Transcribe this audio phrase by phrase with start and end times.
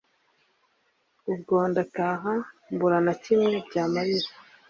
[1.31, 2.33] ubwo ndataha
[2.73, 4.29] mbura na kimwe byamarira